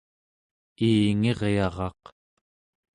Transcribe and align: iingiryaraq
iingiryaraq 0.87 2.03